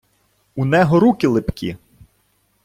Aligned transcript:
Унего 0.55 0.99
руки 0.99 1.27
липкі. 1.27 1.77